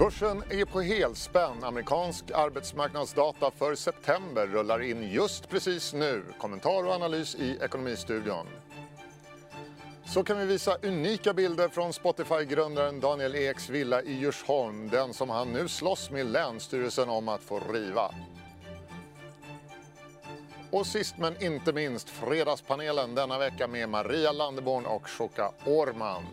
[0.00, 1.64] Börsen är på helspänn.
[1.64, 6.22] Amerikansk arbetsmarknadsdata för september rullar in just precis nu.
[6.38, 8.46] Kommentar och analys i Ekonomistudion.
[10.04, 14.88] Så kan vi visa unika bilder från Spotify-grundaren Daniel Eks villa i Djursholm.
[14.88, 18.14] Den som han nu slåss med Länsstyrelsen om att få riva.
[20.70, 26.26] Och sist men inte minst Fredagspanelen denna vecka med Maria Landeborn och Shoka Orman.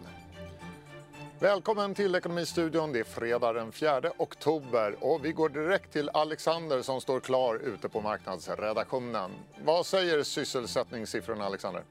[1.40, 2.92] Välkommen till Ekonomistudion.
[2.92, 7.56] Det är fredag den 4 oktober och vi går direkt till Alexander som står klar
[7.56, 9.32] ute på marknadsredaktionen.
[9.66, 11.82] Vad säger sysselsättningssiffrorna, Alexander?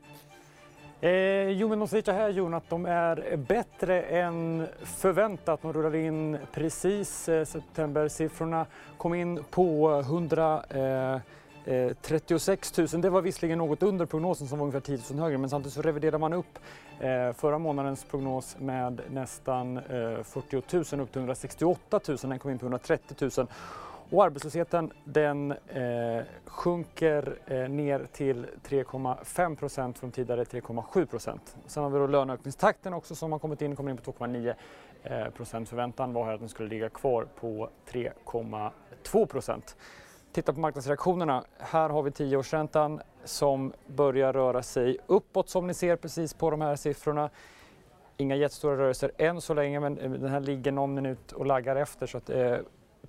[1.01, 5.63] Eh, jo, men de säger så här, Jon, att de är bättre än förväntat.
[5.63, 7.29] De rullar in precis.
[7.29, 11.21] Eh, septembersiffrorna kom in på 100 eh,
[11.67, 15.39] Eh, 36 000, det var visserligen något under prognosen som var ungefär 10 000 högre
[15.39, 16.59] men samtidigt så reviderade man upp
[17.01, 22.51] eh, förra månadens prognos med nästan eh, 40 000 upp till 168 000, den kom
[22.51, 23.47] in på 130 000.
[24.11, 31.57] Och arbetslösheten den eh, sjunker eh, ner till 3,5 procent från tidigare 3,7 procent.
[31.67, 34.55] Sen har vi då löneökningstakten också som har kommit in, kommer in på 2,9
[35.03, 35.69] eh, procent.
[35.69, 39.77] Förväntan var här att den skulle ligga kvar på 3,2 procent.
[40.37, 41.45] Titta på marknadsreaktionerna.
[41.59, 46.61] Här har vi tioårsräntan som börjar röra sig uppåt som ni ser precis på de
[46.61, 47.31] här siffrorna.
[48.17, 51.77] Inga jättestora rörelser än så länge men eh, den här ligger någon minut och laggar
[51.77, 52.57] efter så att eh,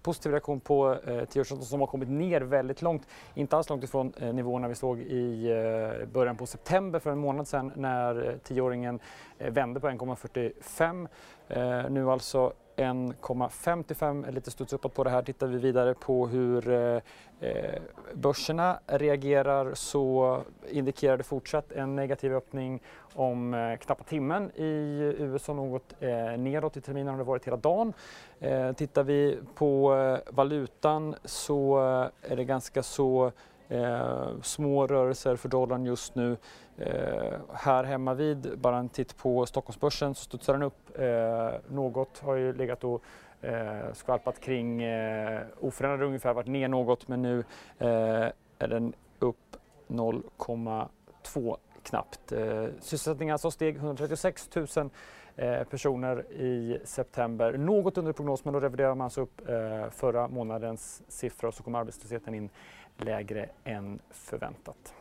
[0.02, 3.08] positiv reaktion på eh, tioårsräntan som har kommit ner väldigt långt.
[3.34, 7.20] Inte alls långt ifrån eh, nivåerna vi såg i eh, början på september för en
[7.20, 9.00] månad sedan när eh, tioåringen
[9.38, 11.08] eh, vände på 1,45.
[11.48, 15.22] Eh, nu alltså 1,55, lite studs uppåt på det här.
[15.22, 17.02] Tittar vi vidare på hur eh,
[17.40, 17.82] eh,
[18.14, 22.82] börserna reagerar så indikerar det fortsatt en negativ öppning
[23.14, 27.58] om eh, knappa timmen i USA, något eh, nedåt i terminen har det varit hela
[27.58, 27.94] dagen.
[28.40, 33.32] Eh, tittar vi på eh, valutan så eh, är det ganska så
[33.70, 36.38] Eh, små rörelser för dollarn just nu.
[36.78, 42.20] Eh, här hemma vid, bara en titt på Stockholmsbörsen så studsar den upp eh, något.
[42.20, 43.04] Har ju legat och
[43.42, 47.40] eh, skvalpat kring eh, oförändrad ungefär, varit ner något men nu
[47.80, 49.58] eh, är den upp
[49.88, 52.32] 0,2 knappt.
[52.32, 54.90] Eh, sysselsättningen alltså steg 136 000
[55.36, 57.58] eh, personer i september.
[57.58, 61.64] Något under prognos men då reviderar man alltså upp eh, förra månadens siffror och så
[61.64, 62.50] kom arbetslösheten in
[62.98, 64.94] lägre än förväntat.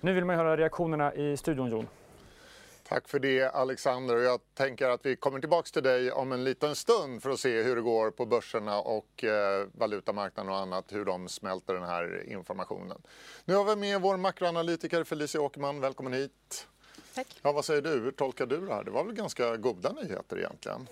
[0.00, 1.88] Nu vill man höra reaktionerna i studion, Jon.
[2.88, 4.16] Tack för det Alexander.
[4.16, 7.62] Jag tänker att vi kommer tillbaks till dig om en liten stund för att se
[7.62, 12.32] hur det går på börserna och eh, valutamarknaden och annat, hur de smälter den här
[12.32, 13.02] informationen.
[13.44, 15.80] Nu har vi med vår makroanalytiker Felicia Åkerman.
[15.80, 16.66] Välkommen hit.
[17.14, 17.40] Tack.
[17.42, 17.90] Ja, vad säger du?
[17.90, 18.84] Hur tolkar du det här?
[18.84, 20.88] Det var väl ganska goda nyheter egentligen?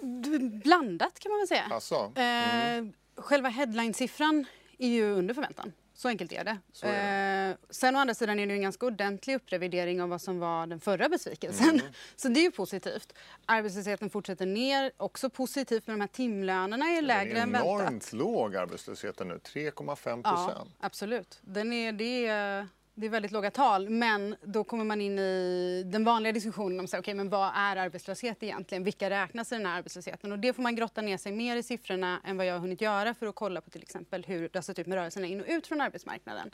[0.65, 1.69] Blandat kan man väl säga.
[1.71, 2.89] Alltså, mm.
[3.17, 4.45] eh, själva headline-siffran
[4.79, 5.73] är ju under förväntan.
[6.03, 6.59] Så enkelt är det.
[6.83, 10.39] Är Eh, sen å andra sidan är det en ganska ordentlig upprevidering av vad som
[10.39, 11.69] var den förra besvikelsen.
[11.71, 11.87] Mm.
[12.17, 13.13] Så det är ju positivt.
[13.47, 14.93] Arbetslösheten fortsätter ner.
[14.97, 17.81] Också positivt med de här timlönerna är lägre än Den är väntat.
[17.91, 20.71] enormt låg arbetslösheten nu, 3,5 Ja, procent.
[20.81, 21.39] absolut.
[21.43, 23.89] Den är, det, är, det är väldigt låga tal.
[23.89, 27.53] Men då kommer man in i den vanliga diskussionen om så, här, okay, men vad
[27.55, 28.85] är arbetslöshet egentligen.
[28.85, 30.33] Vilka räknas i den här arbetslösheten?
[30.33, 32.81] Och det får man grotta ner sig mer i siffrorna än vad jag har hunnit
[32.81, 35.41] göra för att kolla på till exempel hur det har sett ut med rörelserna in
[35.41, 36.51] och ut från arbetsmarknaden.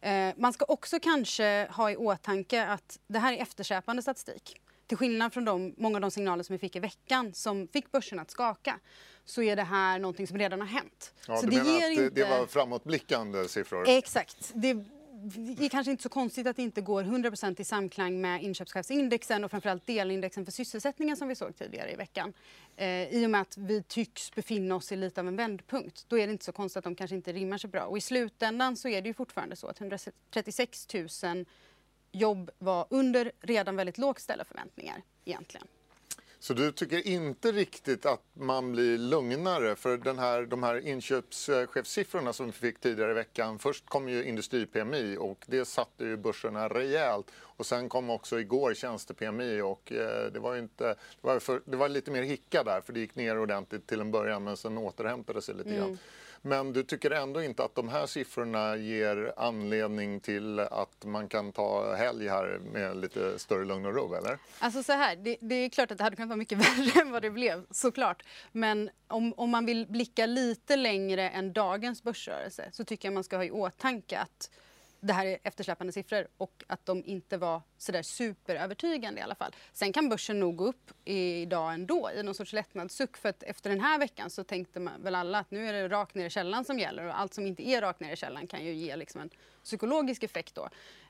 [0.00, 4.60] Eh, man ska också kanske ha i åtanke att det här är eftersläpande statistik.
[4.86, 7.92] Till skillnad från de, många av de signaler som vi fick i veckan som fick
[7.92, 8.78] börsen att skaka
[9.24, 11.14] så är det här någonting som redan har hänt.
[11.26, 12.10] Ja, så du det menar ger att inte...
[12.10, 13.88] det var framåtblickande siffror?
[13.88, 14.50] Exakt.
[14.54, 14.84] Det
[15.22, 19.44] det är kanske inte så konstigt att det inte går 100% i samklang med inköpschefsindexen
[19.44, 22.32] och framförallt delindexen för sysselsättningen som vi såg tidigare i veckan.
[22.76, 26.04] Eh, I och med att vi tycks befinna oss i lite av en vändpunkt.
[26.08, 27.84] Då är det inte så konstigt att de kanske inte rimmar så bra.
[27.84, 31.44] Och i slutändan så är det ju fortfarande så att 136 000
[32.12, 35.66] jobb var under redan väldigt lågt ställda förväntningar egentligen.
[36.40, 42.32] Så du tycker inte riktigt att man blir lugnare för den här, de här inköpschefssiffrorna
[42.32, 43.58] som vi fick tidigare i veckan.
[43.58, 47.26] Först kom ju industri-PMI och det satte ju börserna rejält.
[47.36, 51.76] Och sen kom också igår tjänste-PMI och eh, det var, inte, det, var för, det
[51.76, 54.78] var lite mer hicka där för det gick ner ordentligt till en början men sen
[54.78, 55.82] återhämtade sig lite grann.
[55.82, 55.98] Mm.
[56.42, 61.52] Men du tycker ändå inte att de här siffrorna ger anledning till att man kan
[61.52, 64.38] ta helg här med lite större lugn och ro, eller?
[64.58, 67.10] Alltså så här, det, det är klart att det hade kunnat vara mycket värre än
[67.10, 68.22] vad det blev, såklart.
[68.52, 73.24] Men om, om man vill blicka lite längre än dagens börsrörelse så tycker jag man
[73.24, 74.50] ska ha i åtanke att
[75.00, 79.54] det här är eftersläpande siffror och att de inte var sådär superövertygande i alla fall.
[79.72, 83.70] Sen kan börsen nog gå upp idag ändå i någon sorts lättnadssuck för att efter
[83.70, 86.30] den här veckan så tänkte man väl alla att nu är det rakt ner i
[86.30, 88.96] källan som gäller och allt som inte är rakt ner i källan kan ju ge
[88.96, 89.30] liksom en
[89.64, 90.68] psykologisk effekt då.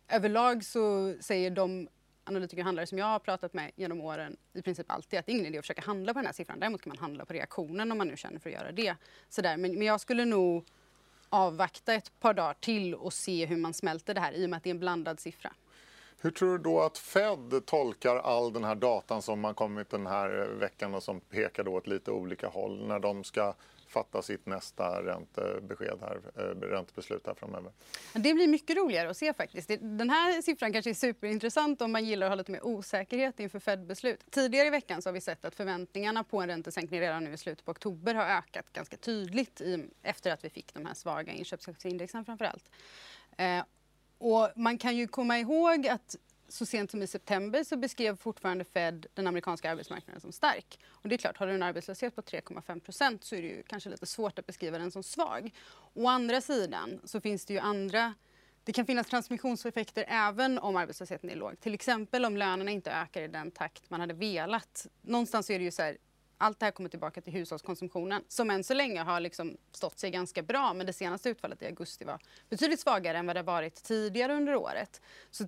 [0.09, 1.89] Överlag så säger de
[2.25, 5.33] analytiker och handlare som jag har pratat med genom åren i princip alltid att det
[5.33, 6.61] är ingen idé att försöka handla på den här siffran.
[6.61, 8.95] Däremot kan man handla på reaktionen om man nu känner för att göra det.
[9.29, 9.57] Sådär.
[9.57, 10.67] Men, men jag skulle nog
[11.31, 14.57] avvakta ett par dagar till och se hur man smälter det här i och med
[14.57, 15.53] att det är en blandad siffra.
[16.21, 20.07] Hur tror du då att Fed tolkar all den här datan som har kommit den
[20.07, 23.55] här eh, veckan och som pekar då åt lite olika håll när de ska
[23.89, 27.73] fatta sitt nästa räntebesked här, eh, räntebeslut här framöver.
[28.13, 29.69] Det blir mycket roligare att se faktiskt.
[29.81, 33.59] Den här siffran kanske är superintressant om man gillar att ha lite mer osäkerhet inför
[33.59, 34.31] Fed-beslut.
[34.31, 37.37] Tidigare i veckan så har vi sett att förväntningarna på en räntesänkning redan nu i
[37.37, 41.33] slutet på oktober har ökat ganska tydligt i, efter att vi fick de här svaga
[41.33, 42.71] inköpschefsindexen framför allt.
[43.37, 43.63] Eh,
[44.19, 46.17] och man kan ju komma ihåg att
[46.49, 50.79] så sent som i september så beskrev fortfarande Fed den amerikanska arbetsmarknaden som stark.
[50.89, 53.63] Och det är klart, har du en arbetslöshet på 3,5 procent så är det ju
[53.63, 55.55] kanske lite svårt att beskriva den som svag.
[55.95, 58.15] Å andra sidan så finns det ju andra
[58.69, 61.61] det kan finnas transmissionseffekter även om arbetslösheten är låg.
[61.61, 64.87] Till exempel om lönerna inte ökar i den takt man hade velat.
[65.03, 65.97] Någonstans är det ju så här,
[66.39, 70.11] allt det här kommer tillbaka till hushållskonsumtionen som än så länge har liksom stått sig
[70.11, 72.19] ganska bra men det senaste utfallet i augusti var
[72.49, 75.01] betydligt svagare än vad det varit tidigare under året.
[75.31, 75.47] Så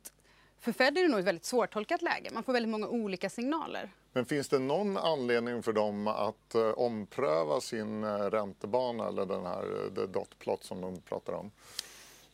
[0.61, 2.31] för Fed är det nog ett väldigt svårtolkat läge.
[2.33, 3.91] Man får väldigt många olika signaler.
[4.13, 9.47] Men finns det någon anledning för dem att uh, ompröva sin uh, räntebana eller den
[9.47, 11.51] här uh, dot plot som de pratar om?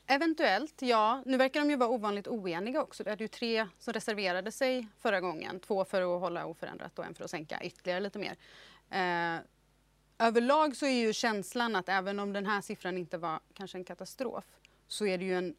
[0.07, 1.23] Eventuellt, ja.
[1.27, 3.05] Nu verkar de ju vara ovanligt oeniga också.
[3.05, 5.61] Det är ju tre som reserverade sig förra gången.
[5.61, 8.37] Två för att hålla oförändrat och en för att sänka ytterligare lite mer.
[8.91, 9.41] Eh,
[10.19, 13.85] överlag så är ju känslan att även om den här siffran inte var kanske en
[13.85, 14.45] katastrof
[14.89, 15.55] så är det ju en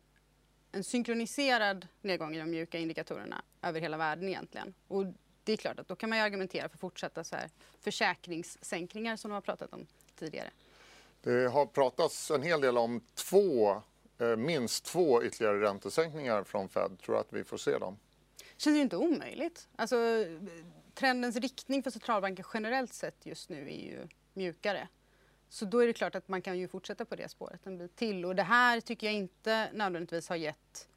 [0.71, 4.73] en synkroniserad nedgång i de mjuka indikatorerna över hela världen egentligen.
[4.87, 5.05] Och
[5.43, 7.49] det är klart att då kan man argumentera för fortsatta så här
[7.79, 10.49] försäkringssänkningar som de har pratat om tidigare.
[11.21, 13.81] Det har pratats en hel del om två,
[14.17, 16.91] eh, minst två ytterligare räntesänkningar från Fed.
[17.05, 17.99] Tror du att vi får se dem?
[18.37, 19.67] Det känns ju inte omöjligt.
[19.75, 20.25] Alltså,
[20.93, 24.87] trendens riktning för centralbanker generellt sett just nu är ju mjukare.
[25.49, 27.95] Så då är det klart att man kan ju fortsätta på det spåret en bit
[27.95, 28.25] till.
[28.25, 30.87] Och det här tycker jag inte nödvändigtvis har gett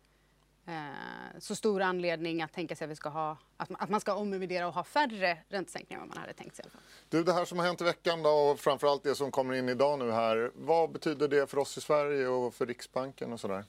[0.67, 4.14] eh, så stor anledning att tänka sig att, vi ska ha, att, att man ska
[4.14, 6.64] omvärdera och ha färre räntesänkningar än vad man hade tänkt sig.
[7.08, 9.69] Du, det här som har hänt i veckan då, och framförallt det som kommer in
[9.69, 10.50] idag nu här.
[10.55, 13.64] Vad betyder det för oss i Sverige och för Riksbanken och sådär?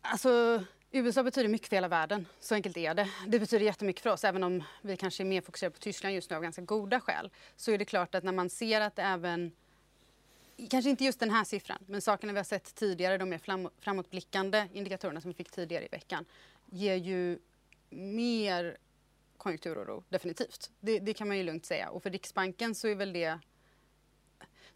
[0.00, 0.64] Alltså,
[0.96, 3.08] USA betyder mycket för hela världen, så enkelt är det.
[3.26, 6.30] Det betyder jättemycket för oss, även om vi kanske är mer fokuserade på Tyskland just
[6.30, 7.30] nu av ganska goda skäl.
[7.56, 9.52] Så är det klart att när man ser att även,
[10.70, 13.40] kanske inte just den här siffran, men sakerna vi har sett tidigare, de mer
[13.80, 16.24] framåtblickande indikatorerna som vi fick tidigare i veckan,
[16.70, 17.38] ger ju
[17.90, 18.76] mer
[19.36, 20.70] konjunkturoro, definitivt.
[20.80, 21.88] Det, det kan man ju lugnt säga.
[21.88, 23.38] Och för Riksbanken så är väl det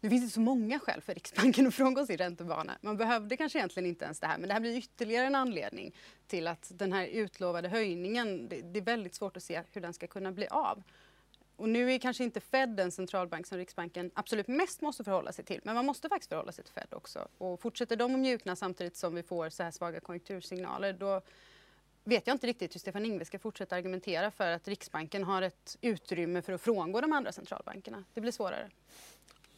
[0.01, 2.77] nu finns det så många skäl för Riksbanken att frångå sin räntebana.
[2.81, 5.95] Man behövde kanske egentligen inte ens det här, men det här blir ytterligare en anledning
[6.27, 9.93] till att den här utlovade höjningen, det, det är väldigt svårt att se hur den
[9.93, 10.83] ska kunna bli av.
[11.55, 15.45] Och nu är kanske inte Fed den centralbank som Riksbanken absolut mest måste förhålla sig
[15.45, 15.61] till.
[15.63, 17.27] Men man måste faktiskt förhålla sig till Fed också.
[17.37, 21.21] Och fortsätter de att mjukna samtidigt som vi får så här svaga konjunktursignaler då
[22.03, 25.77] vet jag inte riktigt hur Stefan Ingves ska fortsätta argumentera för att Riksbanken har ett
[25.81, 28.03] utrymme för att frångå de andra centralbankerna.
[28.13, 28.69] Det blir svårare.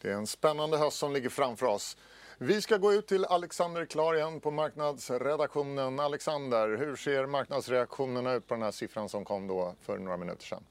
[0.01, 1.98] Det är en spännande höst som ligger framför oss.
[2.38, 6.00] Vi ska gå ut till Alexander Klar igen på marknadsredaktionen.
[6.00, 10.46] Alexander, hur ser marknadsreaktionerna ut på den här siffran som kom då för några minuter
[10.46, 10.63] sedan?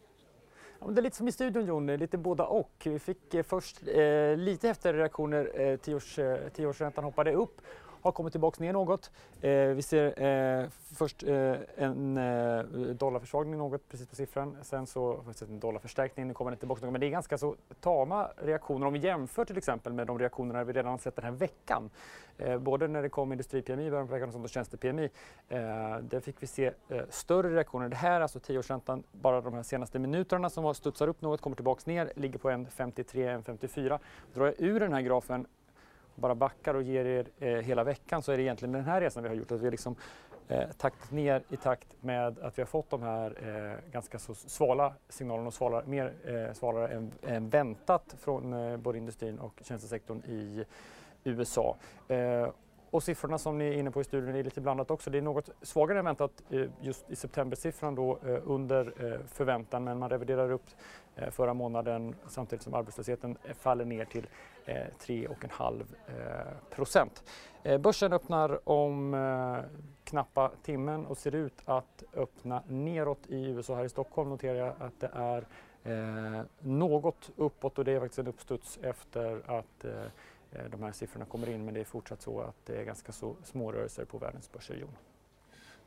[0.81, 2.73] Ja, det är lite som i studion Jon, lite båda och.
[2.85, 7.61] Vi fick eh, först eh, lite häftigare reaktioner, eh, tioårs, eh, tioårsräntan hoppade upp
[8.03, 9.11] har kommit tillbaka ner något.
[9.41, 12.65] Eh, vi ser eh, först eh, en eh,
[12.95, 14.57] dollarförsvagning något precis på siffran.
[14.63, 16.93] Sen så har vi sett en dollarförstärkning, nu kommer den tillbaka något.
[16.93, 20.65] Men det är ganska så tama reaktioner om vi jämför till exempel med de reaktionerna
[20.65, 21.91] vi redan har sett den här veckan.
[22.41, 25.05] Eh, både när det kom industri-PMI i början på veckan och tjänste-PMI.
[25.49, 25.61] Eh,
[26.03, 27.89] där fick vi se eh, större reaktioner.
[27.89, 31.57] Det här alltså tioårsräntan bara de här senaste minuterna som har studsar upp något, kommer
[31.57, 33.99] tillbaka ner, ligger på 1,53-1,54.
[34.35, 35.47] Drar jag ur den här grafen
[36.21, 39.23] bara backar och ger er eh, hela veckan så är det egentligen den här resan
[39.23, 39.53] vi har gjort.
[39.53, 39.97] Att vi har liksom,
[40.49, 44.35] eh, taktat ner i takt med att vi har fått de här eh, ganska så
[44.35, 49.61] svala signalerna och svalare, mer eh, svalare än, än väntat från eh, både industrin och
[49.65, 50.65] tjänstesektorn i
[51.25, 51.77] USA.
[52.09, 52.49] Eh,
[52.91, 55.11] och siffrorna som ni är inne på i studion är lite blandat också.
[55.11, 59.85] Det är något svagare än väntat eh, just i septembersiffran då eh, under eh, förväntan
[59.85, 60.67] men man reviderar upp
[61.31, 64.27] förra månaden samtidigt som arbetslösheten faller ner till
[64.67, 65.85] 3,5
[66.71, 67.23] procent.
[67.81, 69.17] Börsen öppnar om
[70.05, 73.75] knappa timmen och ser ut att öppna neråt i USA.
[73.75, 75.47] Här i Stockholm noterar jag att det är
[76.61, 79.85] något uppåt och det är faktiskt en uppstuds efter att
[80.71, 83.37] de här siffrorna kommer in men det är fortsatt så att det är ganska så
[83.45, 84.75] små rörelser på världens börser.
[84.75, 84.97] Jon.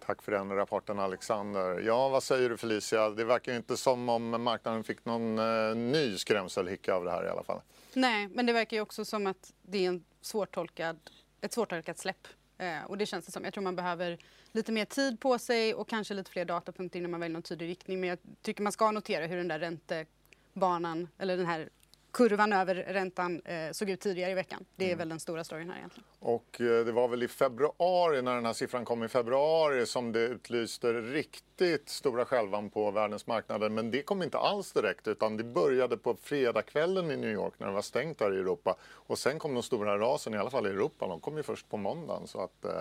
[0.06, 1.80] Tack för den rapporten Alexander.
[1.80, 3.10] Ja, vad säger du Felicia?
[3.10, 7.30] Det verkar inte som om marknaden fick någon eh, ny skrämselhicka av det här i
[7.30, 7.62] alla fall.
[7.94, 11.00] Nej, men det verkar ju också som att det är en svårtolkad,
[11.42, 12.28] ett svårtolkat släpp
[12.64, 13.44] Eh, och det känns det som.
[13.44, 14.18] Jag tror man behöver
[14.52, 17.68] lite mer tid på sig och kanske lite fler datapunkter innan man väljer någon tydlig
[17.68, 18.00] riktning.
[18.00, 21.70] Men jag tycker man ska notera hur den där räntebanan, eller den här
[22.14, 24.66] kurvan över räntan eh, såg ut tidigare i veckan.
[24.76, 24.98] Det är mm.
[24.98, 26.06] väl den stora storyn här egentligen.
[26.20, 30.12] Och eh, det var väl i februari, när den här siffran kom i februari, som
[30.12, 33.70] det utlyste riktigt stora skälvan på världens marknader.
[33.70, 37.68] Men det kom inte alls direkt, utan det började på fredagskvällen i New York när
[37.68, 38.76] det var stängt där i Europa.
[38.84, 41.08] Och sen kom de stora rasen, i alla fall i Europa.
[41.08, 42.28] De kom ju först på måndagen.
[42.28, 42.72] Så att, eh,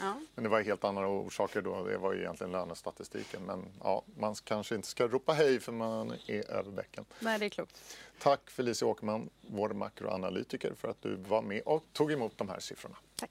[0.00, 0.14] ja.
[0.34, 1.84] Men det var helt andra orsaker då.
[1.84, 3.42] Det var ju egentligen lönestatistiken.
[3.46, 7.04] Men ja, man kanske inte ska ropa hej för man är över bäcken.
[7.20, 7.80] Nej, det är klokt.
[8.20, 12.60] Tack Felicia Åkerman, vår makroanalytiker, för att du var med och tog emot de här
[12.60, 12.96] siffrorna.
[13.16, 13.30] Tack.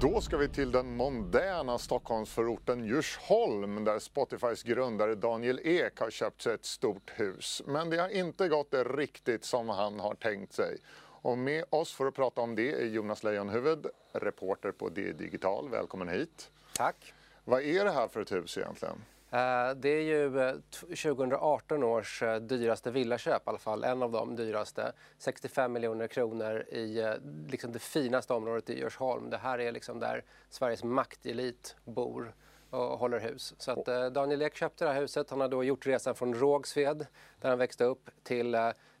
[0.00, 6.42] Då ska vi till den mondäna Stockholmsförorten Djursholm där Spotifys grundare Daniel Ek har köpt
[6.42, 7.62] sig ett stort hus.
[7.66, 10.76] Men det har inte gått riktigt som han har tänkt sig.
[10.98, 15.68] Och med oss för att prata om det är Jonas Leijonhufvud, reporter på D Digital.
[15.68, 16.50] Välkommen hit.
[16.74, 17.14] Tack.
[17.44, 18.96] Vad är det här för ett hus egentligen?
[19.30, 24.12] Eh, det är ju eh, 2018 års eh, dyraste villaköp, i alla fall en av
[24.12, 24.92] de dyraste.
[25.18, 27.16] 65 miljoner kronor i
[27.48, 29.30] liksom det finaste området i Djursholm.
[29.30, 32.34] Det här är liksom där Sveriges maktelit bor
[32.70, 33.54] och håller hus.
[33.58, 35.30] Så att Daniel Ek köpte det här huset.
[35.30, 37.06] Han har då gjort resan från Rågsved,
[37.40, 38.56] där han växte upp, till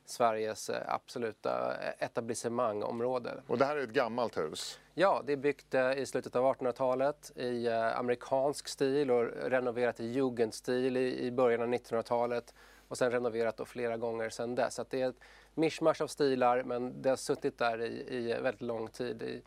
[0.08, 3.42] Sveriges eh, absoluta eh, etablissemangområde.
[3.46, 4.80] Och det här är ett gammalt hus?
[4.94, 10.06] Ja, det är byggt eh, i slutet av 1800-talet i amerikansk stil och renoverat i
[10.06, 12.54] jugendstil i början av 1900-talet
[12.88, 14.74] och sen renoverat flera gånger sedan dess.
[14.74, 15.20] Så det är ett
[15.54, 19.22] mischmasch av stilar men det har suttit där i, i väldigt lång tid.
[19.22, 19.42] I,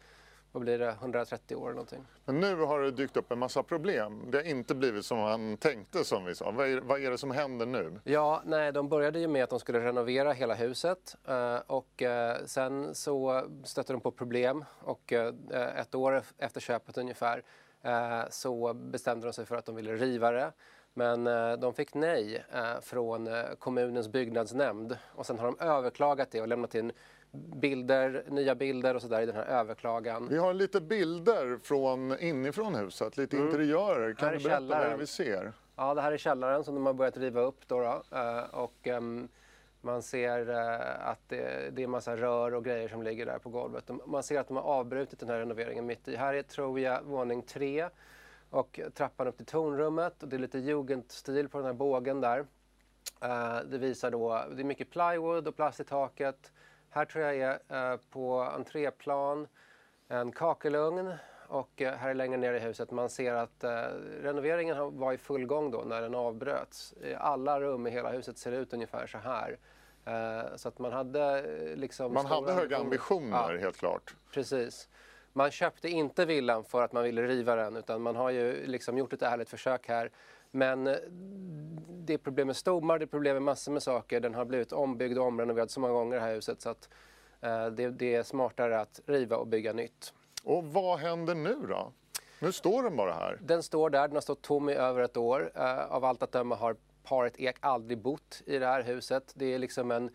[0.52, 2.06] vad blir det, 130 år någonting.
[2.26, 4.32] Men nu har det dykt upp en massa problem.
[4.32, 6.52] Det har inte blivit som han tänkte som vi sa.
[6.52, 8.00] Vad är, vad är det som händer nu?
[8.04, 12.38] Ja, nej, de började ju med att de skulle renovera hela huset eh, och eh,
[12.46, 15.34] sen så stötte de på problem och eh,
[15.80, 17.44] ett år efter köpet ungefär
[18.30, 20.52] så bestämde de sig för att de ville riva det.
[20.94, 21.24] Men
[21.60, 22.46] de fick nej
[22.82, 23.30] från
[23.60, 26.92] kommunens byggnadsnämnd och sen har de överklagat det och lämnat in
[27.32, 30.28] bilder, nya bilder och sådär i den här överklagan.
[30.30, 33.48] Vi har lite bilder från inifrån huset, lite mm.
[33.48, 34.14] interiörer.
[34.14, 35.54] Kan du berätta vad det vi ser?
[35.76, 37.80] Ja, det här är källaren som de har börjat riva upp då.
[37.80, 38.18] då.
[38.18, 39.28] Uh, och um,
[39.82, 43.50] man ser uh, att det, det är massa rör och grejer som ligger där på
[43.50, 43.90] golvet.
[44.06, 46.16] Man ser att de har avbrutit den här renoveringen mitt i.
[46.16, 47.90] Här är, tror jag, våning tre
[48.50, 52.40] och trappan upp till tornrummet och det är lite jugendstil på den här bågen där.
[53.24, 56.52] Uh, det visar då, det är mycket plywood och plast i taket.
[56.92, 59.48] Här tror jag är eh, på entréplan
[60.08, 61.14] en kakelugn
[61.48, 63.70] och eh, här längre ner i huset man ser att eh,
[64.22, 66.94] renoveringen var i full gång då när den avbröts.
[67.18, 69.58] Alla rum i hela huset ser ut ungefär så här.
[70.56, 71.42] Så att man hade
[71.76, 72.14] liksom...
[72.14, 74.16] Man hade höga ambitioner ja, helt klart.
[74.34, 74.90] Precis.
[75.34, 78.98] Man köpte inte villan för att man ville riva den utan man har ju liksom
[78.98, 80.12] gjort ett ärligt försök här
[80.52, 80.96] men eh,
[81.88, 84.20] det är problem med stommar, det är problem med massor med saker.
[84.20, 86.90] Den har blivit ombyggd och omrenoverad så många gånger det här huset så att
[87.42, 90.14] eh, det, det, är smartare att riva och bygga nytt.
[90.44, 91.92] Och vad händer nu då?
[92.40, 93.40] Nu står den bara här.
[93.42, 95.52] Den står där, den har stått tom i över ett år.
[95.56, 99.34] Eh, av allt att döma har paret Ek aldrig bott i det här huset.
[99.36, 100.10] Det är liksom en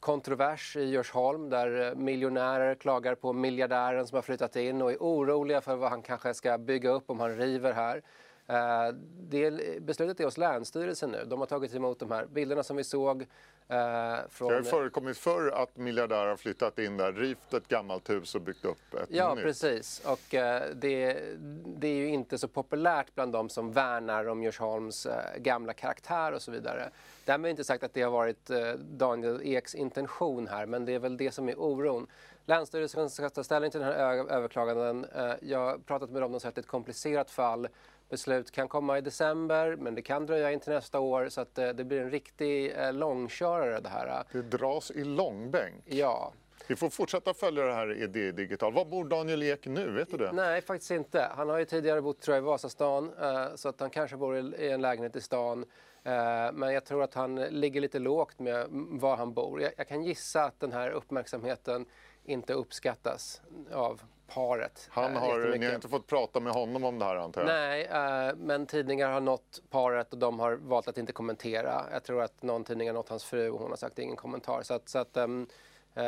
[0.00, 5.60] kontrovers i Djursholm där miljonärer klagar på miljardären som har flyttat in och är oroliga
[5.60, 8.02] för vad han kanske ska bygga upp om han river här.
[8.48, 11.24] Eh, det beslutet är hos Länsstyrelsen nu.
[11.26, 13.22] De har tagit emot de här bilderna som vi såg.
[13.68, 14.48] Eh, från...
[14.48, 18.40] Det har förekommit förr att miljardärer har flyttat in där, rivt ett gammalt hus och
[18.40, 19.38] byggt upp ett ja, nytt.
[19.38, 20.02] Ja, precis.
[20.04, 21.20] Och eh, det,
[21.66, 26.42] det, är ju inte så populärt bland de som värnar om Djursholms gamla karaktär och
[26.42, 26.90] så vidare.
[27.24, 31.16] Därmed inte sagt att det har varit Daniel Eks intention här, men det är väl
[31.16, 32.06] det som är oron.
[32.48, 35.06] Länsstyrelsen ska ta ställning till den här överklaganden.
[35.40, 37.68] Jag har pratat med dem, de säger att det är ett komplicerat fall
[38.08, 41.54] Beslut kan komma i december men det kan dröja in till nästa år så att
[41.54, 44.24] det, det blir en riktig eh, långkörare det här.
[44.32, 45.84] Det dras i långbänk.
[45.86, 46.32] Ja.
[46.66, 48.72] Vi får fortsätta följa det här i DI Digital.
[48.72, 49.90] Var bor Daniel Ek nu?
[49.90, 50.32] Vet du det?
[50.32, 51.30] Nej, faktiskt inte.
[51.36, 54.36] Han har ju tidigare bott tror jag, i Vasastan eh, så att han kanske bor
[54.36, 55.64] i en lägenhet i stan.
[56.02, 59.62] Eh, men jag tror att han ligger lite lågt med var han bor.
[59.76, 61.86] Jag kan gissa att den här uppmärksamheten
[62.28, 63.42] inte uppskattas
[63.72, 64.88] av paret.
[64.90, 65.60] Han eh, har, jättemycket.
[65.60, 67.48] ni har inte fått prata med honom om det här antar jag?
[67.48, 71.84] Nej, eh, men tidningar har nått paret och de har valt att inte kommentera.
[71.92, 74.62] Jag tror att någon tidning har nått hans fru och hon har sagt ingen kommentar.
[74.62, 75.46] Så att, så att ehm,
[75.94, 76.02] eh,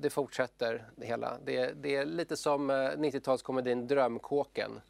[0.00, 1.38] det fortsätter det hela.
[1.44, 4.80] Det, det är lite som eh, 90-talskomedin Drömkåken.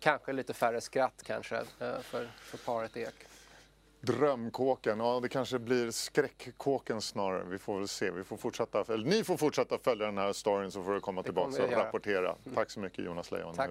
[0.00, 1.64] Kanske lite färre skratt kanske
[2.02, 3.14] för, för paret Ek.
[4.00, 7.44] Drömkåken, ja det kanske blir skräckkåken snarare.
[7.44, 8.10] Vi får väl se.
[8.10, 11.22] Vi får fortsätta, eller ni får fortsätta följa den här storyn så får du komma
[11.22, 12.36] tillbaka och rapportera.
[12.54, 13.70] Tack så mycket Jonas Tack.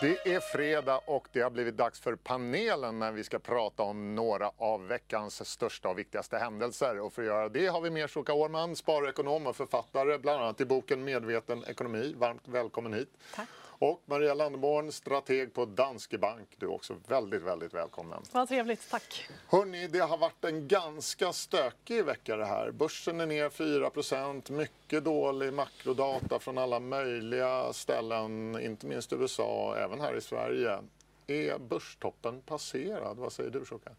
[0.00, 4.14] Det är fredag och det har blivit dags för panelen när vi ska prata om
[4.14, 7.00] några av veckans största och viktigaste händelser.
[7.00, 10.60] Och för att göra det har vi med Shoka Årman, sparekonom och författare, bland annat
[10.60, 12.14] i boken Medveten ekonomi.
[12.16, 13.08] Varmt välkommen hit.
[13.34, 13.48] Tack.
[13.82, 16.48] Och Maria Landeborn, strateg på Danske Bank.
[16.58, 18.22] Du är också väldigt, väldigt välkommen.
[18.32, 19.28] Vad trevligt, tack.
[19.46, 22.70] Hörrni, det har varit en ganska stökig vecka det här.
[22.70, 30.00] Börsen är ner 4% mycket dålig makrodata från alla möjliga ställen, inte minst USA, även
[30.00, 30.78] här i Sverige.
[31.26, 33.16] Är börstoppen passerad?
[33.16, 33.90] Vad säger du, Shoka?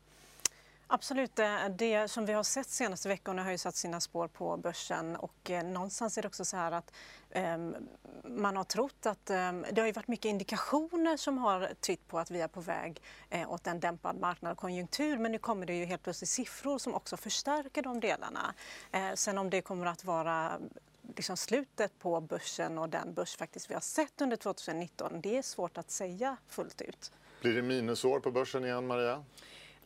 [0.93, 1.39] Absolut.
[1.39, 5.15] Eh, det, som vi har sett senaste veckorna har ju satt sina spår på börsen
[5.15, 6.93] och eh, någonstans är det också så här att
[7.35, 7.75] um,
[8.23, 12.19] man har trott att Um, det har ju varit mycket indikationer som har tytt på
[12.19, 15.65] att vi är på väg eh, åt en dämpad marknad och konjunktur men nu kommer
[15.65, 18.53] det ju helt plötsligt siffror som också förstärker de delarna.
[18.91, 20.59] Eh, sen om det kommer att vara
[21.15, 25.41] liksom slutet på börsen och den börs faktiskt vi har sett under 2019, det är
[25.41, 27.11] svårt att säga fullt ut.
[27.41, 29.23] Blir det minusår på börsen igen, Maria?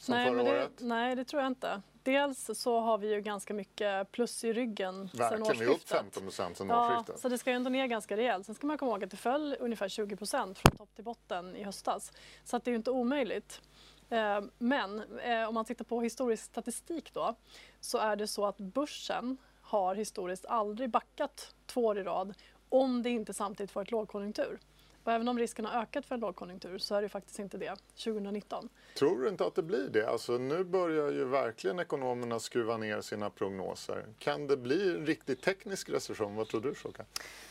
[0.05, 0.71] Som nej, förra det, året?
[0.79, 1.81] nej, det tror jag inte.
[2.03, 5.75] Dels så har vi ju ganska mycket plus i ryggen sen Verkligen, vi är upp
[5.75, 5.97] årsskiftet.
[6.13, 7.19] 15 sen Ja, årsskiftet.
[7.19, 8.45] så det ska ju ändå ner ganska rejält.
[8.45, 11.63] Sen ska man komma ihåg att det föll ungefär 20% från topp till botten i
[11.63, 12.11] höstas.
[12.43, 13.61] Så att det är ju inte omöjligt.
[14.09, 17.35] Eh, Men eh, om man tittar på historisk statistik då
[17.79, 22.33] så är det så att börsen har historiskt aldrig backat två år i rad
[22.69, 24.59] om det inte samtidigt varit lågkonjunktur.
[25.05, 27.75] Och även om risken har ökat för en lågkonjunktur så är det faktiskt inte det
[28.03, 28.69] 2019.
[28.97, 30.09] Tror du inte att det blir det?
[30.09, 34.05] Alltså, nu börjar ju verkligen ekonomerna skruva ner sina prognoser.
[34.19, 36.35] Kan det bli en riktigt teknisk recession?
[36.35, 37.05] Vad tror du, Shoka?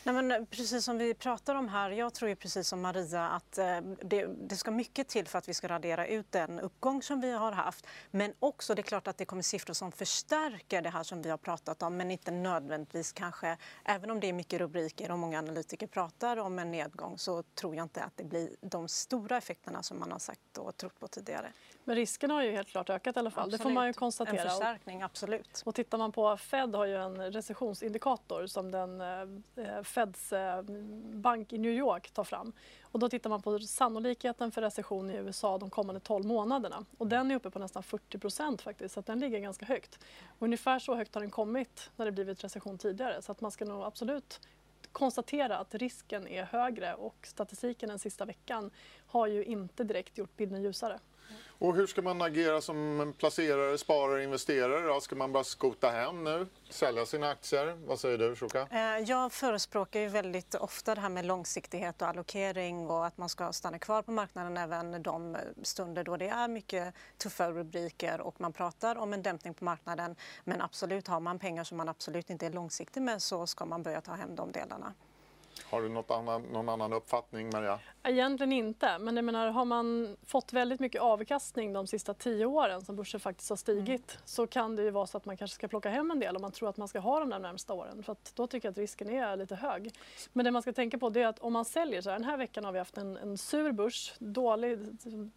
[0.04, 3.28] Nej, men eh, precis som vi pratar om här, jag tror ju precis som Maria
[3.28, 7.02] att eh, det, det ska mycket till för att vi ska radera ut den uppgång
[7.02, 7.86] som vi har haft.
[8.10, 11.30] Men också, det är klart att det kommer siffror som förstärker det här som vi
[11.30, 15.38] har pratat om, men inte nödvändigtvis kanske, även om det är mycket rubriker och många
[15.38, 19.82] analytiker pratar om en nedgång så tror jag inte att det blir de stora effekterna
[19.82, 21.52] som man har sagt och trott på tidigare.
[21.84, 23.50] Men risken har ju helt klart ökat i alla fall.
[23.50, 23.96] Det får man ju Absolut.
[23.96, 24.50] En konstatera.
[24.50, 25.62] förstärkning, absolut.
[25.64, 30.62] Och tittar man på Fed har ju en recessionsindikator som den eh, Feds eh,
[31.12, 32.52] bank i New York tar fram.
[32.82, 36.84] Och då tittar man på sannolikheten för recession i USA de kommande 12 månaderna.
[36.98, 39.98] Och den är uppe på nästan 40 procent faktiskt, så den ligger ganska högt.
[40.38, 43.22] Och ungefär så högt har den kommit när det blivit recession tidigare.
[43.22, 44.40] Så att man ska nog absolut
[44.94, 48.70] konstatera att risken är högre och statistiken den sista veckan
[49.06, 50.98] har ju inte direkt gjort bilden ljusare.
[51.58, 54.86] Och hur ska man agera som en placerare, sparare, investerare?
[54.86, 55.00] Då?
[55.00, 56.46] Ska man bara skota hem nu?
[56.70, 57.78] Sälja sina aktier?
[57.86, 58.68] Vad säger du, Shoka?
[58.70, 63.28] Eh, jag förespråkar ju väldigt ofta det här med långsiktighet och allokering och att man
[63.28, 68.40] ska stanna kvar på marknaden även de stunder då det är mycket tuffa rubriker och
[68.40, 70.16] man pratar om en dämpning på marknaden.
[70.44, 73.82] Men absolut, har man pengar som man absolut inte är långsiktig med så ska man
[73.82, 74.94] börja ta hem de delarna.
[75.70, 77.78] Har du något annan, någon annan uppfattning, Maria?
[78.02, 82.82] Egentligen inte, men jag menar, har man fått väldigt mycket avkastning de sista tio åren
[82.82, 85.68] som börsen faktiskt har stigit så kan det ju vara så att man kanske ska
[85.68, 88.02] plocka hem en del om man tror att man ska ha de där närmsta åren.
[88.02, 89.94] För att då tycker jag att risken är lite hög.
[90.32, 92.28] Men det man ska tänka på det är att om man säljer så här, den
[92.28, 94.78] här veckan har vi haft en, en sur börs, dålig,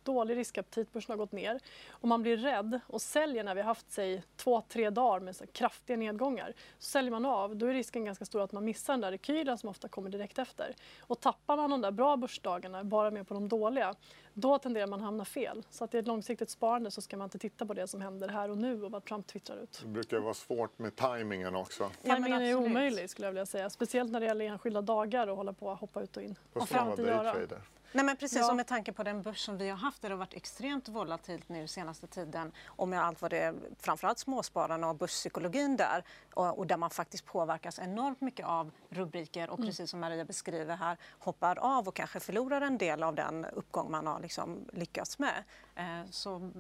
[0.04, 1.60] dålig riskaptit, börsen har gått ner.
[1.90, 5.54] Om man blir rädd och säljer när vi har haft sig två, tre dagar med
[5.54, 9.02] kraftiga nedgångar, så säljer man av, då är risken ganska stor att man missar den
[9.02, 10.76] där rekylen som ofta kommer kommer direkt efter.
[11.00, 13.96] Och tappar man de där bra börsdagarna bara med på de dåliga,
[14.34, 15.64] då tenderar man hamna fel.
[15.70, 18.30] Så att i ett långsiktigt sparande så ska man inte titta på det som händer
[18.30, 19.80] här och nu och vad Trump twittrar ut.
[19.84, 21.92] Det brukar vara svårt med tajmingen också.
[22.04, 23.70] Tajmingen är omöjlig skulle jag vilja säga.
[23.70, 26.36] Speciellt när det gäller enskilda dagar och hålla på att hoppa ut och in.
[26.66, 27.62] Ska man vara daytrader.
[27.98, 28.50] Nej, men precis, ja.
[28.50, 30.90] och med tanke på den börs som vi har haft där det har varit extremt
[30.90, 36.04] volatilt nu senaste tiden och med allt vad det är, framförallt småspararna och börspsykologin där
[36.34, 39.70] och, och, där man faktiskt påverkas enormt mycket av rubriker och mm.
[39.70, 43.92] precis som Maria beskriver här hoppar av och kanske förlorar en del av den uppgång
[43.92, 45.44] man har liksom lyckats med.
[45.76, 46.52] Eh, så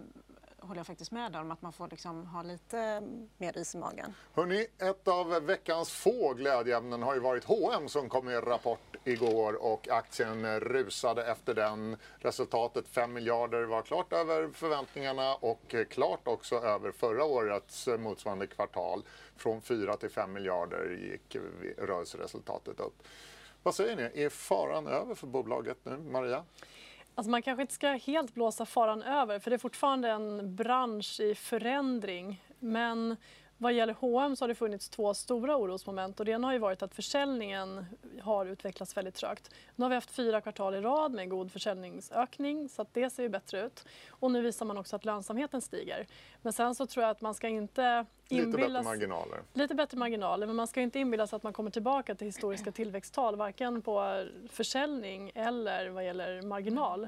[0.59, 3.01] håller jag faktiskt med om att man får liksom ha lite
[3.37, 4.13] mer is i magen.
[4.33, 9.53] Hörrni, ett av veckans få glädjeämnen har ju varit H&M som kom med rapport igår
[9.53, 11.97] och aktien rusade efter den.
[12.19, 19.03] Resultatet 5 miljarder var klart över förväntningarna och klart också över förra årets motsvarande kvartal.
[19.37, 21.37] Från 4 till 5 miljarder gick
[21.77, 23.03] rörelseresultatet upp.
[23.63, 26.43] Vad säger ni, är faran över för bolaget nu, Maria?
[27.17, 31.19] Alltså man kanske inte ska helt blåsa faran över för det är fortfarande en bransch
[31.19, 32.41] i förändring.
[32.59, 33.17] Men
[33.57, 36.59] vad gäller H&M så har det funnits två stora orosmoment och det ena har ju
[36.59, 37.85] varit att försäljningen
[38.21, 39.53] har utvecklats väldigt trögt.
[39.75, 43.23] Nu har vi haft fyra kvartal i rad med god försäljningsökning så att det ser
[43.23, 43.85] ju bättre ut.
[44.09, 46.07] Och nu visar man också att lönsamheten stiger.
[46.41, 48.55] Men sen så tror jag att man ska inte inbillas...
[48.55, 49.41] Lite bättre marginaler.
[49.53, 52.71] Lite bättre marginaler, men man ska inte inbilla sig att man kommer tillbaka till historiska
[52.71, 57.07] tillväxttal varken på försäljning eller vad gäller marginal.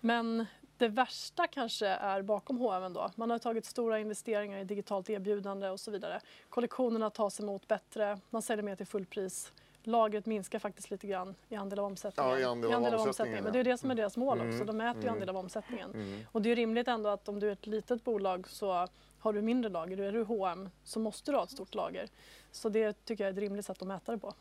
[0.00, 0.46] Men
[0.80, 3.10] det värsta kanske är bakom H&M ändå.
[3.14, 6.20] Man har tagit stora investeringar i digitalt erbjudande och så vidare.
[6.48, 9.52] Kollektionerna tas emot bättre, man säljer mer till fullpris.
[9.82, 12.32] Lagret minskar faktiskt lite grann i andel av omsättningen.
[12.32, 13.44] Ja, i andel, I andel av, omsättningen.
[13.44, 14.64] Men det är det som är deras mål också.
[14.64, 15.14] De mäter ju mm.
[15.14, 15.90] andel av omsättningen.
[15.90, 16.20] Mm.
[16.32, 18.88] Och det är rimligt ändå att om du är ett litet bolag så
[19.18, 20.00] har du mindre lager.
[20.00, 22.08] Är du H&M så måste du ha ett stort lager.
[22.52, 24.34] Så det tycker jag är ett rimligt sätt att mäta det på.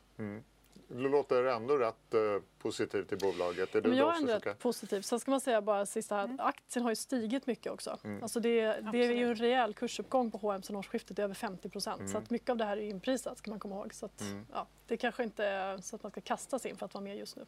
[0.91, 2.19] Du låter ändå rätt eh,
[2.59, 3.75] positiv till bolaget.
[3.75, 5.01] Är du Men jag är ändå rätt positiv.
[5.01, 6.39] Sen ska man säga bara sista här, mm.
[6.39, 7.97] aktien har ju stigit mycket också.
[8.03, 8.23] Mm.
[8.23, 11.99] Alltså det, det är ju en rejäl kursuppgång på H&M sedan årsskiftet, över 50 procent.
[11.99, 12.11] Mm.
[12.11, 13.93] Så att mycket av det här är inprisat ska man komma ihåg.
[13.93, 14.45] Så att, mm.
[14.53, 17.03] ja, det kanske inte är så att man ska kasta sig in för att vara
[17.03, 17.45] med just nu.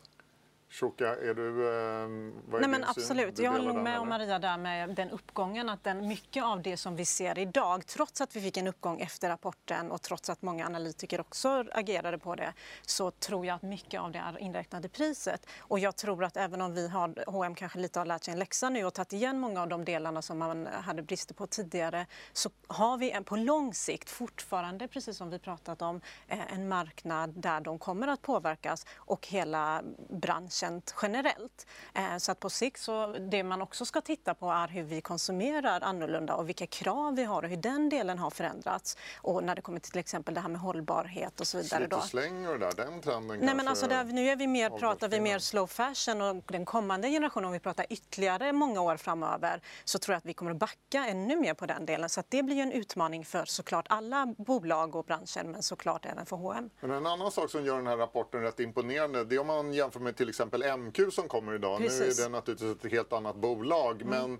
[0.72, 3.40] Shoka, är du, eh, vad är Nej, men absolut.
[3.40, 5.70] Jag håller med om Maria där med den uppgången.
[5.70, 9.02] Att den, mycket av det som vi ser idag, trots att vi fick en uppgång
[9.02, 13.62] efter rapporten och trots att många analytiker också agerade på det, så tror jag att
[13.62, 15.46] mycket av det är inräknade priset.
[15.60, 18.40] Och jag tror att även om vi har, H&M kanske lite har lärt sig en
[18.40, 22.06] läxa nu och tagit igen många av de delarna som man hade brister på tidigare,
[22.34, 26.68] så har vi en, på lång sikt fortfarande, precis som vi pratat om, eh, en
[26.68, 31.67] marknad där de kommer att påverkas och hela branschen känt generellt.
[31.93, 35.02] Eh, så att på sikt så det man också ska titta på är hur vi
[35.02, 38.97] konsumerar annorlunda och vilka krav vi har och hur den delen har förändrats.
[39.21, 41.82] Och när det kommer till, till exempel det här med hållbarhet och så vidare.
[41.82, 44.69] Slit och släng och där, den trenden Nej, men alltså där, Nu är vi mer,
[44.69, 48.97] pratar vi mer slow fashion och den kommande generationen, om vi pratar ytterligare många år
[48.97, 52.10] framöver, så tror jag att vi kommer att backa ännu mer på den delen.
[52.10, 56.26] Så att det blir en utmaning för såklart alla bolag och branscher, men såklart även
[56.26, 56.69] för H&M.
[56.80, 59.74] Men en annan sak som gör den här rapporten rätt imponerande, det är om man
[59.74, 61.80] jämför med till exempel exempel MQ som kommer idag.
[61.80, 62.18] Precis.
[62.18, 64.02] Nu är det naturligtvis ett helt annat bolag.
[64.02, 64.10] Mm.
[64.10, 64.40] Men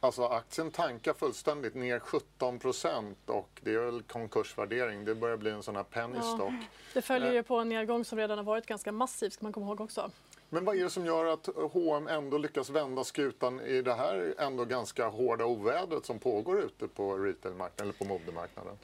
[0.00, 5.04] Alltså aktien tankar fullständigt ner 17 procent och det är väl konkursvärdering.
[5.04, 6.52] Det börjar bli en sån här penny stock.
[6.52, 9.52] Ja, det följer ju på en nedgång som redan har varit ganska massiv ska man
[9.52, 10.10] komma ihåg också.
[10.48, 14.34] Men vad är det som gör att H&M ändå lyckas vända skutan i det här
[14.38, 18.76] ändå ganska hårda ovädret som pågår ute på retailmarknaden eller på modemarknaden?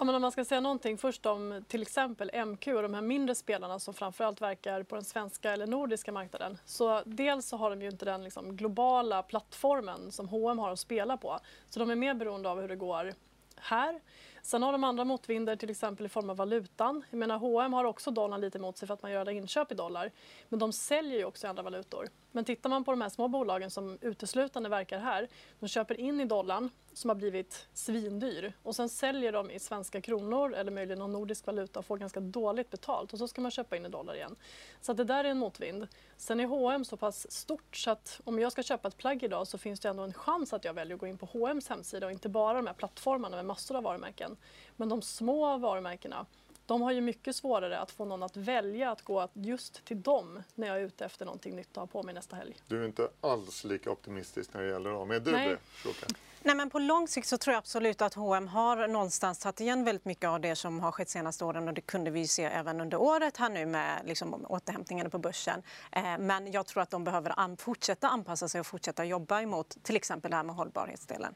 [0.00, 3.02] Ja, men om man ska säga någonting först om till exempel MQ och de här
[3.02, 6.58] mindre spelarna som framförallt verkar på den svenska eller nordiska marknaden.
[6.64, 10.78] Så dels så har de ju inte den liksom globala plattformen som H&M har att
[10.78, 11.38] spela på.
[11.68, 13.14] Så de är mer beroende av hur det går
[13.56, 14.00] här.
[14.42, 17.04] Sen har de andra motvinder, till exempel i form av valutan.
[17.10, 19.72] Jag menar, H&M har också dollarn lite emot sig för att man gör alla inköp
[19.72, 20.10] i dollar.
[20.48, 22.08] Men de säljer ju också i andra valutor.
[22.32, 25.28] Men tittar man på de här små bolagen som uteslutande verkar här,
[25.60, 30.00] de köper in i dollarn som har blivit svindyr och sen säljer de i svenska
[30.00, 33.50] kronor eller möjligen någon nordisk valuta och får ganska dåligt betalt och så ska man
[33.50, 34.36] köpa in i dollar igen.
[34.80, 35.88] Så det där är en motvind.
[36.16, 39.46] Sen är H&M så pass stort så att om jag ska köpa ett plagg idag
[39.46, 42.06] så finns det ändå en chans att jag väljer att gå in på H&M's hemsida
[42.06, 44.36] och inte bara de här plattformarna med massor av varumärken.
[44.76, 46.26] Men de små varumärkena
[46.70, 50.42] de har ju mycket svårare att få någon att välja att gå just till dem
[50.54, 52.56] när jag är ute efter någonting nytt att ha på mig nästa helg.
[52.66, 55.10] Du är inte alls lika optimistisk när det gäller dem.
[55.10, 55.48] Är du Nej.
[55.48, 56.06] det, Shoka?
[56.42, 59.84] Nej, men på lång sikt så tror jag absolut att H&M har någonstans tagit igen
[59.84, 62.80] väldigt mycket av det som har skett senaste åren och det kunde vi se även
[62.80, 65.62] under året här nu med liksom, återhämtningen på börsen.
[65.92, 69.96] Eh, men jag tror att de behöver fortsätta anpassa sig och fortsätta jobba emot till
[69.96, 71.34] exempel det här med hållbarhetsdelen.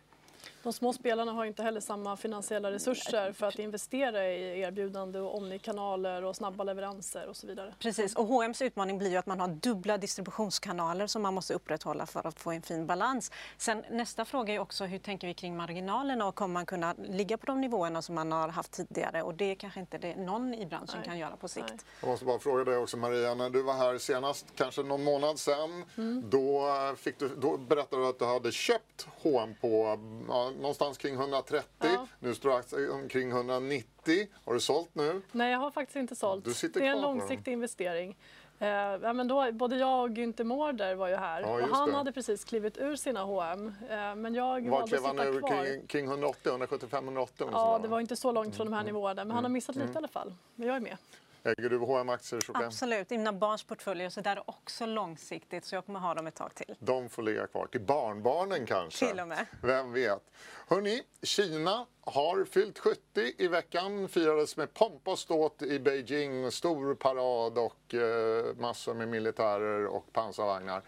[0.65, 5.37] De små spelarna har inte heller samma finansiella resurser för att investera i erbjudande och
[5.37, 7.75] omnikanaler och snabba leveranser och så vidare.
[7.79, 12.07] Precis, och H&M's utmaning blir ju att man har dubbla distributionskanaler som man måste upprätthålla
[12.07, 13.31] för att få en fin balans.
[13.59, 17.37] Sen nästa fråga är också hur tänker vi kring marginalerna och kommer man kunna ligga
[17.39, 20.67] på de nivåerna som man har haft tidigare och det kanske inte det någon i
[20.67, 21.05] branschen Nej.
[21.05, 21.67] kan göra på sikt.
[21.69, 21.79] Nej.
[22.01, 25.39] Jag måste bara fråga dig också Maria, när du var här senast, kanske någon månad
[25.39, 26.25] sedan, Mm.
[26.31, 29.99] då, fick du, då berättade du att du hade köpt H&M på
[30.29, 31.67] ja, någonstans kring 130.
[31.79, 32.07] Ja.
[32.19, 34.27] Nu står det omkring 190.
[34.45, 35.23] Har du sålt nu?
[35.33, 36.45] Nej, jag har faktiskt inte sålt.
[36.45, 38.17] Du sitter det är en långsiktig investering.
[38.59, 41.89] Eh, ja, men då, både jag och Günther Mårder var ju här Ja, och han
[41.91, 41.97] det.
[41.97, 43.75] hade precis klivit ur sina H&M.
[43.91, 45.65] Eh, men jag Var valde att klev han sitta kvar.
[45.65, 47.49] kring, kring 180, 175, 180?
[47.53, 49.93] Ja, det var inte så långt från de här nivåerna, men han har missat lite
[49.93, 50.35] i alla fall.
[50.55, 50.97] Men jag är med.
[51.45, 52.65] Äger du hm aktier Shokan?
[52.65, 56.27] Absolut, i mina barns portföljer så där är också långsiktigt så jag kommer ha dem
[56.27, 56.75] ett tag till.
[56.79, 57.67] De får ligga kvar.
[57.67, 59.09] Till barnbarnen kanske?
[59.09, 59.47] Till och med.
[59.63, 60.31] Vem vet?
[60.69, 62.99] Hörni, Kina har fyllt 70
[63.39, 64.09] i veckan.
[64.09, 66.51] Firades med pompa och ståt i Beijing.
[66.51, 70.83] Stor parad och eh, massor med militärer och pansarvagnar.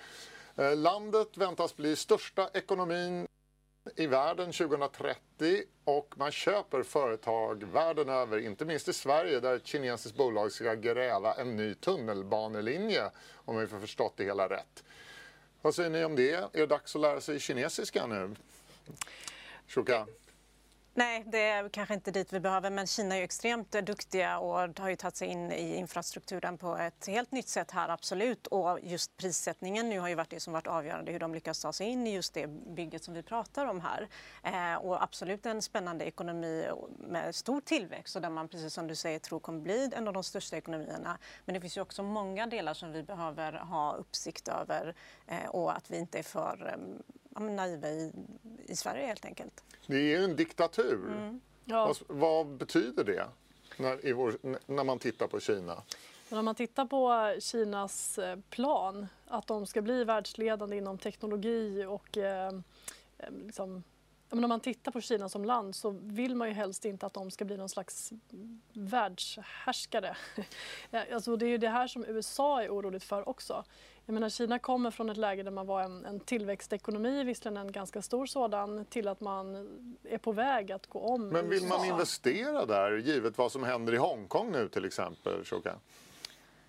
[0.57, 3.27] Eh, landet väntas bli största ekonomin
[3.97, 9.67] i världen 2030 och man köper företag världen över, inte minst i Sverige där ett
[9.67, 14.85] kinesiskt bolag ska gräva en ny tunnelbanelinje om vi får förstått det hela rätt.
[15.63, 16.33] Vad säger ni om det?
[16.33, 18.37] Är det dags att lära sig kinesiska nu?
[19.67, 20.07] Shuka?
[20.99, 24.39] Nej, det är kanske inte dit vi behöver, men Kina är ju extremt eh, duktiga
[24.39, 28.47] och har ju tagit sig in i infrastrukturen på ett helt nytt sätt här, absolut.
[28.47, 31.73] Och just prissättningen nu har ju varit det som varit avgörande, hur de lyckas ta
[31.73, 34.09] sig in i just det bygget som vi pratar om här.
[34.43, 38.95] Eh, och absolut en spännande ekonomi med stor tillväxt och där man, precis som du
[38.95, 41.19] säger, tror kommer bli en av de största ekonomierna.
[41.45, 44.95] Men det finns ju också många delar som vi behöver ha uppsikt över
[45.27, 47.03] eh, och att vi inte är för eh,
[47.37, 48.13] ja, men naiva i,
[48.67, 49.65] i Sverige helt enkelt.
[49.87, 51.01] Det är ju en diktatur.
[51.65, 51.87] Ja.
[51.87, 53.29] Vad, vad betyder det
[53.77, 55.83] när, i vår, när man tittar på Kina?
[56.29, 61.85] Men om man tittar på Kinas eh, plan, att de ska bli världsledande inom teknologi
[61.85, 62.53] och eh,
[63.19, 63.83] eh, liksom,
[64.31, 67.15] men om man tittar på Kina som land så vill man ju helst inte att
[67.15, 68.13] de ska bli någon slags
[68.73, 70.17] världshärskare.
[71.13, 73.65] Alltså det är ju det här som USA är oroligt för också.
[74.07, 77.73] Jag menar, Kina kommer från ett läge där man var en, en tillväxtekonomi, visserligen en
[77.73, 79.69] ganska stor sådan, till att man
[80.05, 83.95] är på väg att gå om Men vill man investera där, givet vad som händer
[83.95, 85.45] i Hongkong nu till exempel?
[85.45, 85.75] Shuka?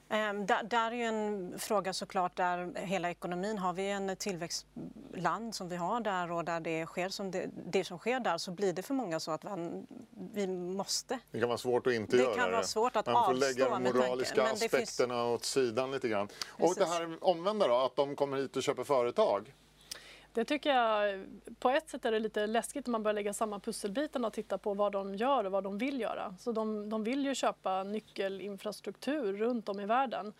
[0.09, 5.69] Ehm, Där, är ju en fråga såklart där hela ekonomin, har vi en tillväxtland som
[5.69, 8.73] vi har där och där det sker som det, det som sker där så blir
[8.73, 9.87] det för många så att man,
[10.33, 11.19] vi måste.
[11.31, 13.33] Det kan vara svårt att inte Det göra kan vara svårt att Man får avstå
[13.47, 16.27] lägga de med tanke, moraliska det finns- aspekterna åt sidan lite grann.
[16.47, 16.93] Och det Precis.
[16.93, 19.53] här omvända då, att de kommer hit och köper företag.
[20.37, 21.25] Det tycker jag,
[21.59, 24.57] på ett sätt är det lite läskigt när man börjar lägga samman pusselbitarna och titta
[24.57, 26.35] på vad de gör och vad de vill göra.
[26.39, 30.33] Så de, de vill ju köpa nyckelinfrastruktur runt om i världen.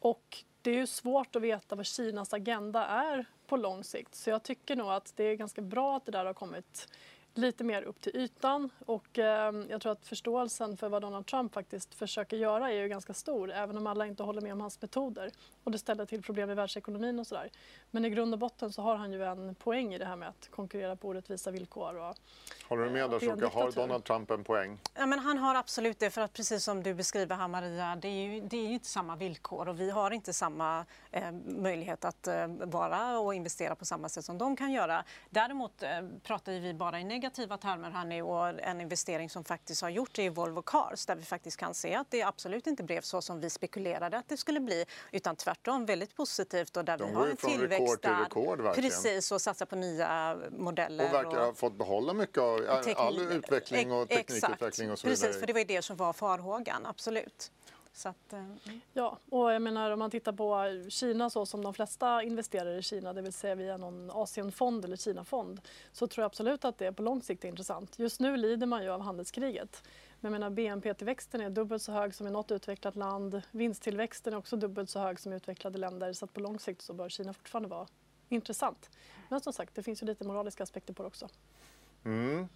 [0.00, 4.14] Och det är ju svårt att veta vad Kinas agenda är på lång sikt.
[4.14, 6.88] Så jag tycker nog att det är ganska bra att det där har kommit
[7.38, 11.54] lite mer upp till ytan och eh, jag tror att förståelsen för vad Donald Trump
[11.54, 14.82] faktiskt försöker göra är ju ganska stor även om alla inte håller med om hans
[14.82, 15.30] metoder
[15.64, 17.50] och det ställer till problem i världsekonomin och sådär.
[17.90, 20.28] Men i grund och botten så har han ju en poäng i det här med
[20.28, 21.96] att konkurrera på orättvisa villkor.
[21.96, 22.16] Och,
[22.68, 23.48] Håller du med där Shuka?
[23.48, 23.72] Har.
[23.72, 24.78] Donald Trump en poäng?
[24.94, 28.08] Ja, men han har absolut det, för att precis som du beskriver här Maria, det
[28.08, 32.04] är ju, det är ju inte samma villkor och vi har inte samma eh, möjlighet
[32.04, 35.04] att eh, vara och investera på samma sätt som de kan göra.
[35.30, 35.90] Däremot eh,
[36.22, 39.88] pratar ju vi bara i negativa termer här nu och en investering som faktiskt har
[39.88, 43.00] gjort det i Volvo Cars där vi faktiskt kan se att det absolut inte blev
[43.00, 47.08] så som vi spekulerade att det skulle bli utan tvärtom väldigt positivt och där De
[47.08, 48.18] vi har en tillväxt rekord till där.
[48.24, 48.90] rekord, verkligen.
[48.90, 51.04] Precis, och satsar på nya modeller.
[51.04, 55.40] Och verkar ha fått behålla mycket av all, utveckling och teknikutveckling och så Precis, vidare.
[55.40, 57.52] för det var ju det som var farhågan, absolut.
[57.98, 58.80] Så att, eh, mm.
[58.92, 62.82] Ja, och jag menar om man tittar på Kina så som de flesta investerar i
[62.82, 65.60] Kina, det vill säga via någon Asienfond eller Kinafond,
[65.92, 67.98] så tror jag absolut att det på lång sikt är intressant.
[67.98, 69.82] Just nu lider man ju av handelskriget.
[70.20, 73.42] Men jag menar, BNP-tillväxten är dubbelt så hög som i något utvecklat land.
[73.50, 76.12] Vinsttillväxten är också dubbelt så hög som i utvecklade länder.
[76.12, 77.86] Så att på lång sikt så bör Kina fortfarande vara
[78.28, 78.90] intressant.
[79.28, 81.28] Men som sagt, det finns ju lite moraliska aspekter på det också.
[82.04, 82.48] Mm.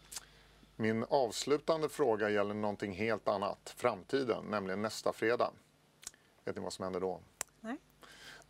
[0.83, 3.75] Min avslutande fråga gäller någonting helt annat.
[3.77, 5.51] Framtiden, nämligen nästa fredag.
[6.45, 7.21] Vet ni vad som händer då?
[7.61, 7.77] Nej.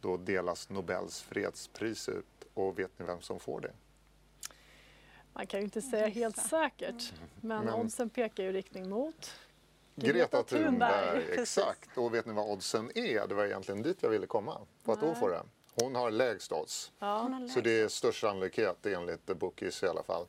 [0.01, 2.27] Då delas Nobels fredspris ut.
[2.55, 3.73] Och vet ni vem som får det?
[5.33, 9.31] Man kan ju inte säga helt säkert, men, Men- oddsen pekar ju i riktning mot
[9.95, 10.64] Greta Greta Thunberg.
[11.21, 11.99] Thunberg, Exakt.
[11.99, 13.27] Och vet ni vad oddsen är?
[13.27, 14.61] Det var egentligen dit jag ville komma.
[14.85, 15.14] För att då Nej.
[15.16, 15.42] får det.
[15.83, 16.92] Hon har lägst odds.
[16.99, 17.18] Ja.
[17.23, 20.27] Hon har Så det är störst sannolikhet enligt Bookies i alla fall.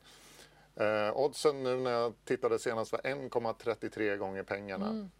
[0.76, 4.86] Eh, oddsen nu när jag tittade senast var 1,33 gånger pengarna.
[4.88, 5.10] Mm.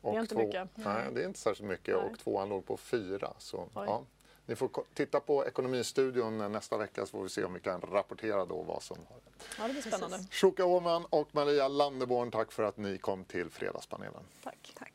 [0.00, 0.68] Och Det är inte två- mycket.
[0.74, 2.04] Nej, det är inte särskilt mycket Nej.
[2.12, 3.32] och tvåan låg på 4.
[3.38, 3.68] Så, Oj.
[3.74, 4.02] ja.
[4.46, 8.44] Ni får titta på Ekonomistudion nästa vecka så får vi se om vi kan rapportera
[8.44, 9.16] då vad som har
[9.58, 10.18] Ja, det blir spännande.
[10.30, 14.22] Shuka Åhman och Maria Landeborn, tack för att ni kom till Fredagspanelen.
[14.44, 14.72] Tack.
[14.78, 14.89] Tack.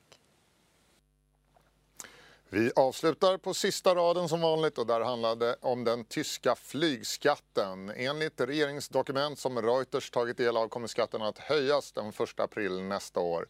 [2.55, 7.89] Vi avslutar på sista raden som vanligt och där handlade det om den tyska flygskatten.
[7.89, 13.19] Enligt regeringsdokument som Reuters tagit del av kommer skatten att höjas den 1 april nästa
[13.19, 13.47] år.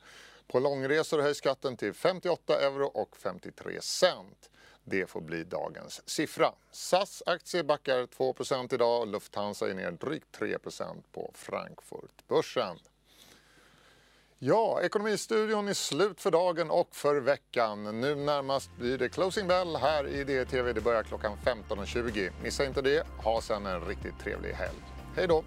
[0.48, 4.50] På långresor höjs skatten till 58 euro och 53 cent.
[4.84, 6.52] Det får bli dagens siffra.
[6.72, 12.78] SAS aktie backar 2% idag och Lufthansa är ner drygt 3% på Frankfurtbörsen.
[14.40, 18.02] Ja, Ekonomistudion är slut för dagen och för veckan.
[18.02, 20.74] Nu närmast blir det closing bell här i DTV.
[20.74, 22.30] Det börjar klockan 15.20.
[22.44, 23.08] Missa inte det.
[23.18, 24.78] Ha sen en riktigt trevlig helg.
[25.16, 25.44] Hej då!